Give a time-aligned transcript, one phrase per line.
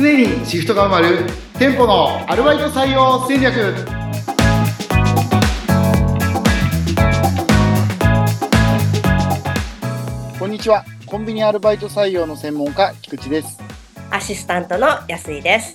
[0.00, 1.26] 常にシフトが埋まる
[1.58, 3.74] 店舗のアルバイト採用戦略
[10.38, 10.84] こんにちは。
[11.04, 13.58] コンビニアルバイト採用の専門家、菊池です。
[14.10, 15.74] アシスタントの安井です。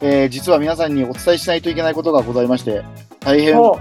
[0.00, 2.82] えー実は皆さんにお伝えしないといけないことがございまして、
[3.20, 3.78] 大変お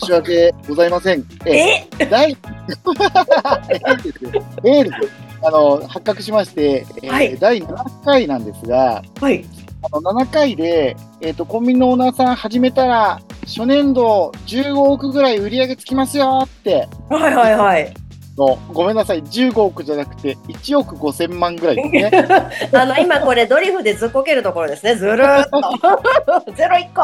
[0.00, 1.24] 申し訳ございません。
[1.44, 2.36] ええ、 ー、第、
[4.64, 9.44] えですよあの、発覚しまして、えーはい第7回なんですが、はい。
[9.82, 17.94] あの7回で、えっ、と、コンビニのオーナーさん始めたら、初年度15億ぐらい売り上げつきますよって、はいはいはい。
[18.36, 22.10] のごめんなさい、15億じゃなくて1億5千万ぐらいですね。
[22.72, 24.94] あの、今これドリフでずっこけるところですね。
[24.94, 25.46] ずるーっ
[26.44, 26.52] と。
[26.52, 27.02] ゼロ一個。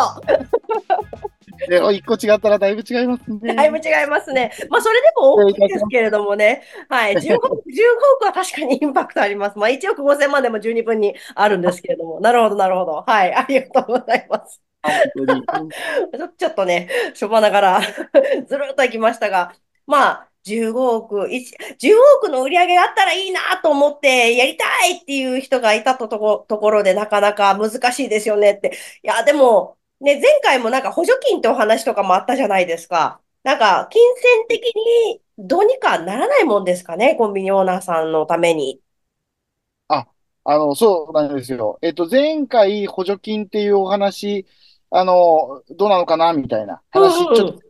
[1.68, 3.54] で、1個違ったらだいぶ違いますね。
[3.54, 4.52] だいぶ違いますね。
[4.70, 6.62] まあ、それでも大きいですけれどもね。
[6.88, 7.14] はい。
[7.16, 7.50] 15億、15
[8.16, 9.58] 億は確かにインパクトあります。
[9.58, 12.20] まあ、1億5000万でも十二分にあるんですけれども。
[12.20, 13.04] なるほど、なるほど。
[13.06, 13.34] はい。
[13.34, 14.60] ありがとうございます。
[16.38, 17.80] ちょっとね、しょばながら
[18.46, 19.54] ずるっといきましたが、
[19.86, 28.76] まあ、15億、一10億の売り上げがあったらいいなと思って、やりたいっていう人がいたととこところでなかなか難しいですよねって。
[29.02, 33.20] いや、でも、ね、前回もなんか補助金ってお話とかもあったじゃないですか。
[33.42, 38.80] なんか、金銭的にどうにかならないもんですかね、コンビニオーナーさんのために。
[40.44, 41.78] あの、そうなんですよ。
[41.82, 44.46] えっと、前回補助金っていうお話、
[44.90, 47.62] あの、どうなのかなみたいな話、うんうんちょっと、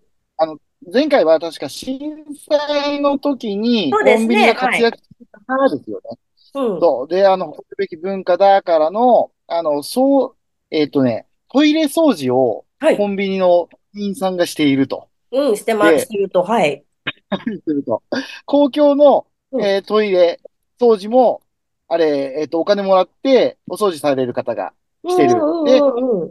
[0.92, 6.18] 前回は確か震災の時にコンビニが活躍したからですよね。
[6.54, 6.80] うん。
[6.80, 7.08] そう。
[7.08, 10.36] で、あの、誇るべき文化だからの、あの、そう、
[10.70, 12.96] えっとね、トイレ掃除をはい。
[12.96, 15.08] コンビニの店員さんがしていると。
[15.30, 16.84] うん、してま、でしてると、はい。
[17.64, 18.02] すると。
[18.44, 20.40] 公共の、うんえートイレ
[20.80, 21.42] 掃除も、
[21.86, 24.72] あれ、えっと、お金もらってお掃除される方が
[25.06, 25.34] してる
[25.64, 25.80] で。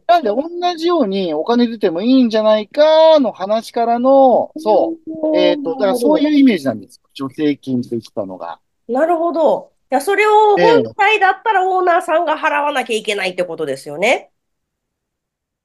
[0.07, 7.27] なんで同じようにお金出てもいいんじゃないかの話からの、そう、えっと、だからそういうイメージなんですよ。
[7.29, 8.59] 助成金って言ったのが。
[8.89, 9.71] なるほど。
[9.89, 14.31] いや、それをええ本体だったらオーナーさんが払わなきゃいけないってことですよね。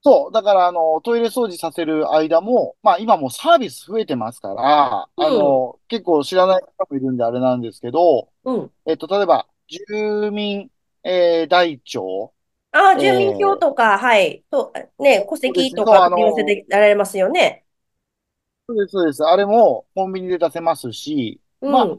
[0.07, 8.73] そう、だからあの、トイレ掃除させる間も、まあ今もうサービス増えてますから、あの、結構知らない方もいるんであれなんですけど、うん。
[8.87, 10.71] えっと、例えば、住民、
[11.05, 12.35] えー台帳、
[12.73, 14.45] ああ、ええ住民票とか、はい。
[14.51, 16.03] と、ね、戸籍とか
[16.35, 17.67] せてられますよね。
[18.69, 19.23] そうです、そうです。
[19.25, 21.73] あれもコンビニで出せますし、うん。
[21.73, 21.97] まあ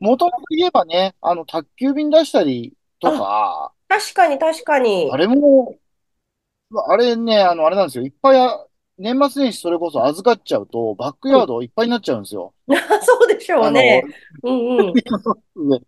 [0.00, 5.12] もともと言えばね、あの、宅急便出したりとか、確かに、確かに。
[5.12, 5.78] あれも、
[6.88, 8.04] あれね、あの、あれなんですよ。
[8.04, 8.66] いっぱいあ、
[8.98, 12.54] 年末年始それこそ預かっちゃうと、バックヤードいっぱいになっちゃうんですよ。
[12.68, 14.02] そうでしょうね。
[14.42, 14.94] うんうん。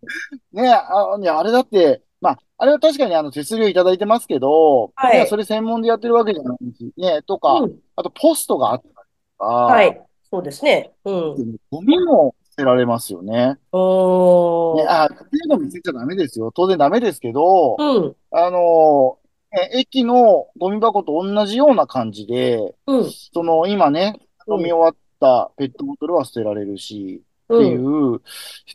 [0.51, 7.79] ね、あ、ね、あれだって、まあ、あれは確かにあの手数料いただいてますけど、はいね、それ専門でやってるわけじゃないし、ね、とか、うん。
[7.95, 8.99] あとポストがあったりと
[9.37, 10.01] か、はい。
[10.29, 10.91] そうですね。
[11.05, 11.55] うん。
[11.71, 13.31] ゴミも捨てられますよね。
[13.33, 14.85] ね、おー。
[14.87, 16.51] あ、家庭ゴミ捨てちゃダメですよ。
[16.51, 18.15] 当然ダメですけど、うん。
[18.31, 19.19] あの、
[19.55, 23.11] ね駅のゴミ箱と同じような感じで、うん。
[23.11, 27.65] その今ね、うん飲み終わったペットボトルは捨てられるし、ってうん。
[27.65, 27.75] い
[28.17, 28.21] う、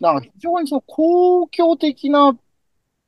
[0.00, 2.36] なんか非常にその公共的な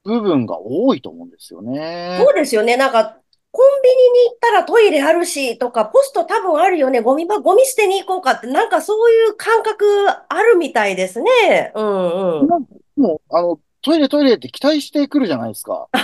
[0.05, 2.19] 部分が多いと思うんですよね。
[2.25, 2.77] そうですよね。
[2.77, 3.17] なんか、
[3.51, 3.95] コンビニ
[4.25, 7.01] に行ったらトイレあるしとか、ポスト多分あるよね。
[7.01, 9.85] ゴミば、ゴミ捨てに行こうかって、なんかそういう感覚
[10.29, 11.73] あるみたいですね。
[11.75, 12.49] うんうん。
[12.97, 15.89] もう、あの、トイレトイレって期待してくるじゃないですか。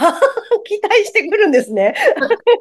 [0.69, 1.95] 期待してくるんですね。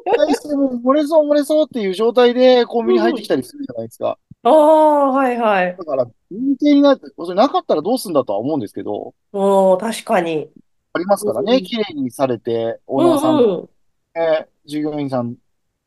[0.04, 4.18] 期待しても漏れそう漏れそうっていう状態でコンビニ入ってきたりするじゃないですか。
[4.42, 5.76] ああ、はいはい。
[5.76, 10.50] だから、人気になって、それなかったらどうすんだとは思うんですけど、おー、確かに。
[10.92, 13.68] ありますからうんね、綺麗にされて、オうんーナーさんうん。
[14.14, 15.36] ね、従業員さん、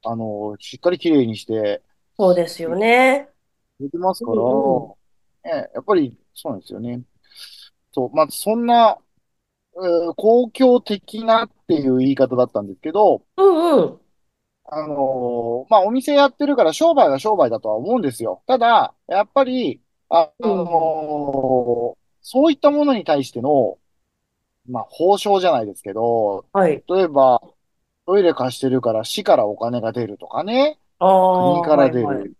[0.04, 1.82] あの、しっかり綺麗にして、
[2.18, 3.30] そうですよね。
[3.80, 4.88] できますから、うんう
[5.44, 7.02] ね、やっぱりそうなんですよね。
[7.94, 9.11] そう、まあ、そんな、えー
[10.16, 14.02] 公共的なっていう言い方だったんですけど、うんうん。
[14.66, 18.44] あのーまあ、お店やってるから商売は商売だとは思うんですよ。
[18.48, 23.80] ただ、やっぱり、あ、あのーそういったものに対しての、
[24.68, 26.84] まあ、報奨じゃないですけど、はい。
[26.90, 27.42] 例えば、
[28.08, 32.30] トイレ貸してるから市からお金が出るとかね、ああ、国から出はいはい。
[32.30, 32.36] る。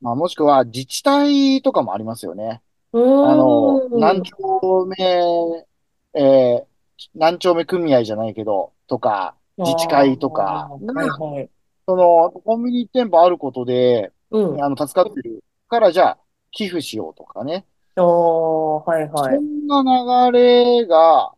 [0.00, 2.62] まあ、もしくは自治体とかもありますよね。
[2.92, 3.82] うあの。
[3.94, 5.66] 何丁目、
[6.14, 6.72] えー
[7.14, 11.50] 何丁目組合じゃないけど、とか、自治会とかはいはい。
[11.84, 14.62] その、コンビニ店舗あることで、うん。
[14.62, 16.18] あの、助かってるから、じゃあ、
[16.52, 17.66] 寄付しようとかね。
[17.96, 19.34] おー、はいはい。
[19.36, 21.34] そんな流れが、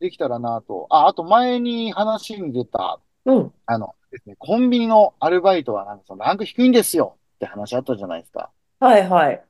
[0.00, 0.86] できたらなと。
[0.90, 3.52] あ、あと前に話に出た、うん。
[3.66, 8.50] あのですね、コンビニのアルバイトはなんかそのランク低いんですよって話あったじゃないですか。
[8.80, 9.46] はいはい。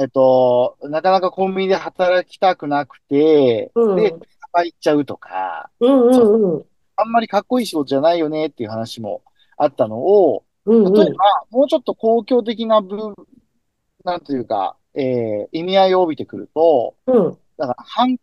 [0.00, 4.14] えっと、なかなかコンビニで働きたくなくて、うんで、
[4.52, 6.64] 入っちゃうとか、うんうんうん。
[6.96, 9.22] あんまりかっこいい仕事じゃないよねっていう話も
[9.56, 10.92] あったのを、うんうん。
[10.92, 13.14] 例えば、もうちょっと公共的な部、
[14.04, 17.38] なんというか、えー意味合いを帯びてくると、うん。
[17.56, 18.16] だから、反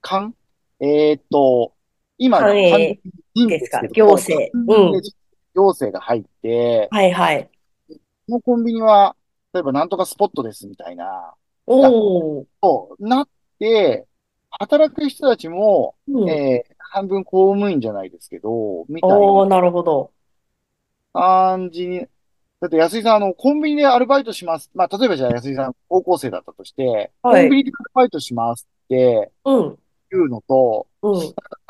[0.00, 0.34] 感
[0.80, 1.72] えーっと、
[2.18, 2.98] 今、反映完全
[3.34, 4.50] にいですすけど、行政。
[4.54, 5.02] うん。
[5.54, 7.50] 行政が入って、はいはい。
[7.88, 7.96] こ
[8.28, 9.14] のコンビニは、
[9.52, 11.34] 例えばなんとかスポットですみたいな、
[11.66, 12.46] おー。
[12.60, 14.06] となって、
[14.50, 16.28] 働く人たちも、うん。
[16.30, 20.12] えー半分公務員じゃないですけど、みたいおー、ななるほど。
[21.12, 22.00] 感じに、
[22.60, 24.70] だって安井さん、あの、コンビニでアルバイトします。
[24.74, 29.78] まあ、例えばじゃあ安井さん、高校生だったとして、はいコンビニでアルバイトしますってうん。
[30.12, 31.20] いうのと、うん。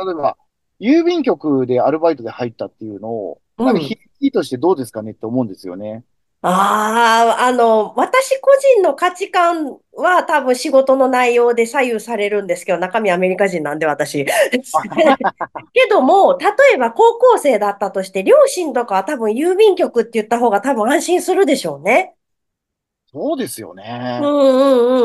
[0.05, 0.37] 例えば、
[0.81, 6.05] 郵便局でアルバイトで入ったっていうのを、なんかうん響きとしてどうですかねって思うんですよね。
[6.43, 14.25] ああ、あの、私個人の価値観は多分仕事の内容で左右されるんですけど、中身アメリカ人なんで私。
[15.75, 22.15] けども、例えば高校生だったとして、両親とかは多分郵便局って言った方が多分安心するでしょうね。
[23.07, 24.25] そうですようねん。
[24.25, 24.29] う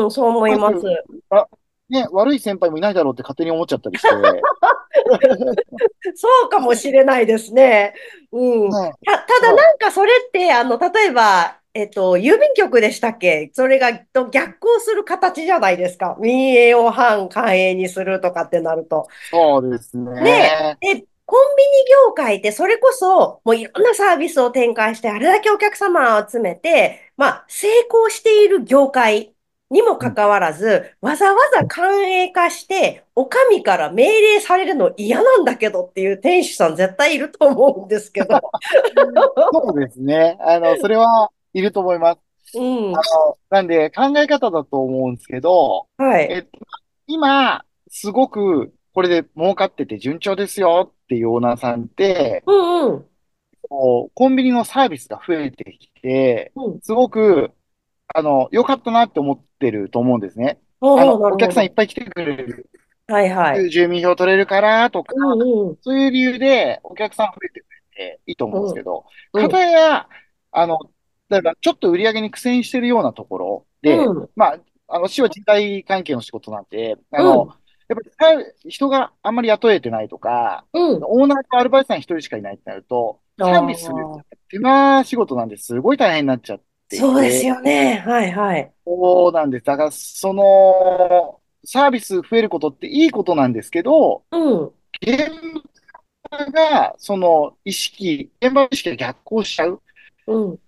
[0.00, 0.76] んうん、そう思います。
[1.88, 4.08] ね、悪い先輩もいないだろうって勝手に思っちゃったりして。
[6.16, 7.94] そうかもしれないですね。
[8.32, 8.70] うん。
[8.70, 13.50] ねた、ただなんかそれって、あの、例えば、えっと、郵便局でしたっけ？
[13.52, 16.16] それがと逆行する形じゃないですか。
[16.18, 19.06] 民営を反官営にするとかってなると。
[19.30, 20.22] そうですね。
[20.22, 21.70] ねで、コンビニ
[22.08, 29.34] 業界ってそれこそ、もういろんなサービスを展開して、あれだけお客様を集めて、まあ、成功している業界
[29.70, 38.40] にもかかわらず、わざわざ官営化して、お上から命令されるの嫌なんだけどっていう店主さん絶対いると思うんですけど。
[39.52, 40.38] そうですね。
[40.40, 42.16] あの、 それはいると思いま
[42.52, 42.58] す。
[42.58, 42.96] うん。
[42.96, 46.28] あの、なんで考え方だと思うんですけど、はい。
[46.30, 46.50] えっと、
[47.08, 53.06] 今、すごくこれで儲かってて順調ですよっていうオーナーさんって、うんうん。
[53.68, 56.80] コンビニのサービスが増えてきて、うん。
[56.80, 57.50] すごく、
[58.14, 60.58] あの、良かったなって思ってると思うんですね。
[60.80, 62.68] おーあの、お客さんいほっぱい来てくれる、
[63.08, 63.14] ど。
[63.14, 63.70] はいはい。
[63.70, 65.76] 住民票取れるからとか、うんうん。
[65.80, 67.64] そういう理由でお客さん増えてく
[67.98, 70.08] れていいと思うんですけど、うんかたや、
[70.52, 70.78] あの、
[71.28, 74.58] だからちょっと売り上げに苦戦してるようなところで、うんまあ、
[74.88, 81.00] あの、市は人材関係の仕事なんで、あの、うんやっぱりさ人があんまり雇えてないとか、うん。
[81.04, 83.94] オーナーとアルバイトさん一人しかいないってなると、サービスする
[84.50, 88.02] 手間仕事なんですごい大変になっちゃっていてそうですよね。
[88.06, 88.72] はいはい。
[88.84, 89.64] そうなんです。
[89.64, 94.64] だから、その、サービス増えることっていいことなんですけど、うん。
[95.02, 95.30] 現
[96.30, 99.82] 場が、その意識、現場の意識が逆行しちゃう。
[100.28, 100.58] うん。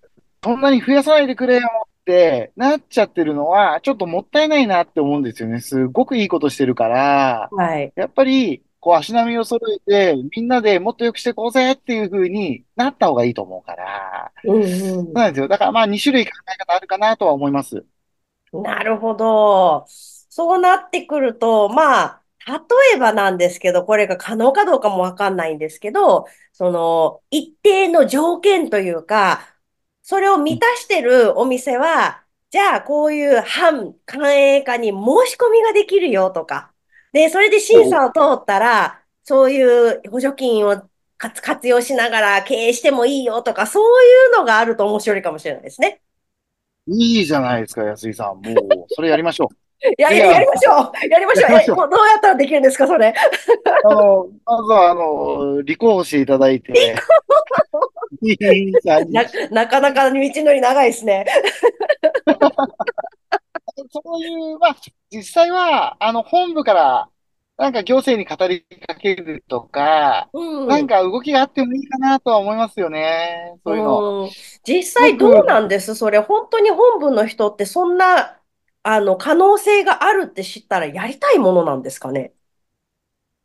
[0.43, 5.61] そんなに増やさないでくれよってなっちゃってるのは、ちょっともったいないなって思うんですよね。
[5.61, 7.93] すごくいいことしてるから、はい。
[7.97, 15.49] やっぱり、こう足並みを揃えて、みんなでもっと良くしていこうぜっていう風になった方がいいと思うから、うんそうなんですよ。
[15.49, 17.85] だからまあ2種類考え方あるかなとは思います。
[18.53, 18.63] うん。
[18.63, 19.85] なるほど。
[19.89, 29.41] そうなってくると、まあ、例えばなんですけど、これが可能かどうかもわかんないんですけど、その、一定の条件というか、
[30.03, 34.95] それを満たしてるお店は、じゃあこういう反官営化に申
[35.31, 36.73] し込みができるよとか。
[37.13, 46.01] で、それで審査を通ったら、そういう補助金を活活用しながら経営してもいいよとか、そういうのがあると面白いかもしれないですね。
[46.87, 48.41] いいじゃないですか、安井さん。
[48.41, 48.55] もう、
[48.89, 49.57] それやりましょう。
[49.99, 53.15] や、いやりましょうやりましょうやりましょうえ、もうどうやったらできるんですか、それ？
[53.85, 56.95] あの、まずは、あの、立候補していただいて、
[59.11, 61.27] な、なかなか道のり長いですね。
[63.93, 64.77] そういう、まあ、
[65.11, 67.09] 実際は、あの、本部から、
[67.59, 70.69] なんか行政に語りかけるとか、うん。
[70.69, 73.59] なんか動きがあってもいいかなとは思いますよね。
[73.65, 74.25] そういうの。
[74.25, 74.31] うん
[74.65, 75.95] 実際どうなんです？
[75.95, 78.39] それ、本当に本部の人ってそんな、
[78.83, 82.33] あの、可能性があるって知ったらやりたいものなんですかね？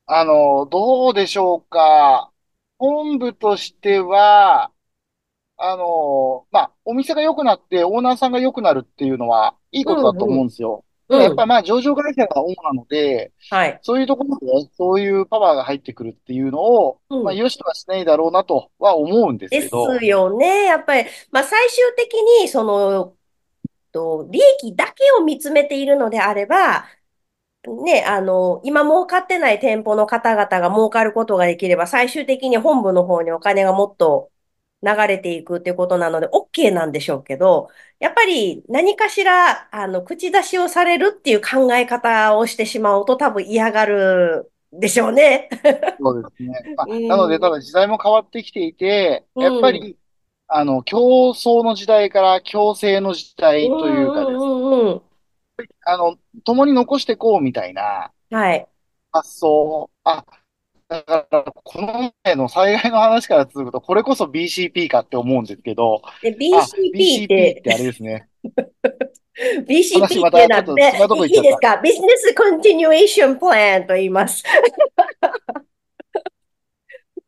[0.06, 2.32] あの、どうでしょうか。
[2.78, 4.72] 本部としては、
[5.58, 10.84] あの、まあ、お店が良くなって、オーナーさんが良くなるっていうのは、いいことだと思うんですよ。
[11.18, 11.22] うん。
[11.22, 13.80] やっぱまあ、上場会社が主なので、はい。
[13.82, 20.66] そういうところで、そういうパワーが入ってくるっていうのを、うんまあ、良しとはしないだろうなとは思うんですでけど、すよね。
[20.66, 23.16] やっぱり、まあ、最終的に、その、
[23.92, 26.86] と、利益だけを見つめているのであれば、
[27.86, 34.33] ね、あの、今儲かってない店舗の方々が儲かることができれば、最終的に本部の方にお金がもっと
[34.84, 45.50] 流れていくっていうことなので、OK なんでしょうけど、やっぱり何かしら、あの、口出しをされるっていう考え方をしてしまうと多分嫌がるでしょうね。
[46.00, 46.74] そうですね。
[46.76, 49.98] まあ うんなので、ただ時代も変わってきていて、うんやっぱり、
[50.48, 55.02] あの、競争の時代から共生の時代というかですね、うんうんうん
[55.86, 58.38] あの、共に残していこうみたいなうん。
[58.38, 58.68] はい。
[59.12, 59.90] 発想。
[60.04, 60.26] あ、
[60.88, 66.38] だから、この前の災害の話から続くと、これこそ BCP かって思うんですけど、BCP っ
[66.94, 68.28] BCP ってて、あれですね。
[69.68, 74.44] BCP ってなっと違うとこで、いいですかビジネスコンティニュエーションプランと言います。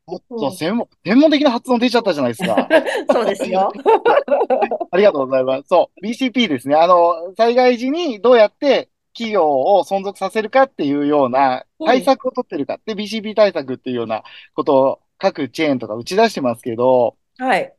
[0.05, 2.67] もっと専門、専門的な発音出ちゃったじゃないですか。
[3.11, 3.71] そうですよ。
[4.91, 5.67] ありがとうございます。
[5.67, 6.75] そう、BCP ですね。
[6.75, 12.79] あの、災害時にどうやって企業を存続させるかっていうようなうん対策を取ってるか。
[12.85, 14.23] で、BCP 対策っていうような
[14.55, 17.75] ことを各チェーンとか打ち出してますけど、はい。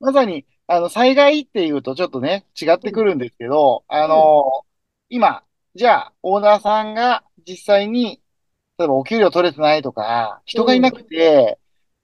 [0.00, 4.44] まさに、あの、災害っていうとちょっとね、違ってくるんですけど、あの、
[5.08, 8.22] 今、じゃあ、オーナーさんが実際に、
[8.78, 11.58] 例えばお給料取れてないとか、人がいなくて、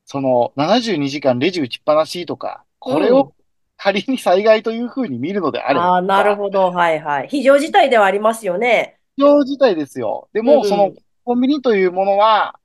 [0.06, 3.34] その72時間レジ打ちっぱなしとか、これうんを
[3.82, 6.70] 仮に災害というふうに見るのであれば、ああ、なるほど。
[6.70, 7.28] はいはい。
[7.28, 8.98] 非常事態ではありますよね。
[9.16, 10.28] 必要自体ですよ。
[10.34, 10.92] でうんも、その
[11.24, 12.58] コンビニというものは、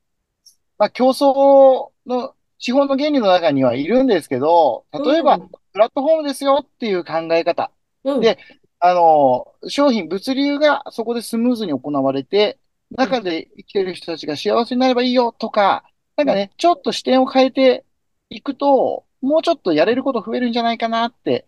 [0.78, 7.70] まあ、競争の資本の原理の中にはいるんですけど、例えば、うんプラットフォームですよっていう考え方。
[8.06, 8.22] うん。
[8.22, 8.38] で
[8.80, 12.60] あの、商品、物流がそこでスムーズに行われて、
[12.92, 15.84] 中で生きてる人たちが幸せになればいいよとか、
[16.16, 17.84] なんかね、ちょっと視点を変えて
[18.30, 21.48] いくと、もうちょっとやれること増えるんじゃないかなって、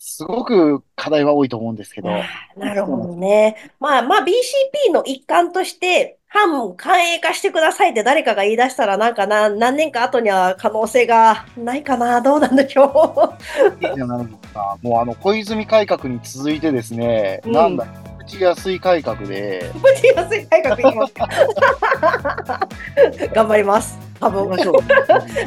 [0.00, 2.08] すごく課題は多いと思うんですけど。
[2.56, 3.56] なるほどね。
[3.80, 12.20] まあまあ BCP の一環として、反官営化してくださいって誰かが言い出したらなんかな、何年か後には可能性がないかな。
[12.20, 13.34] どうなんでしょ
[13.80, 14.78] いいじゃないですか。
[14.82, 17.86] もうあの、小泉改革に続いてですね、うんなんだ、
[18.18, 19.78] 口安い改革で、う。
[19.78, 21.28] 持ちやすい改革いきますか。
[23.34, 24.07] 頑張ります。
[24.20, 24.56] 多分。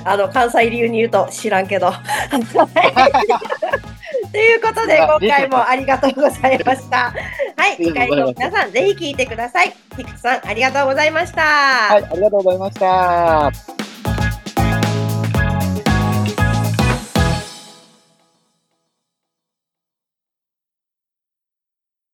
[0.04, 1.92] あの、関西流に言うと知らんけど。
[4.32, 7.14] ということで、今回もありがとうございました。
[7.58, 9.74] はい、次回も皆さんぜひ聞いてください。
[9.98, 11.42] ヒクさん、ありがとうございました。
[11.42, 13.81] はい、ありがとうございました。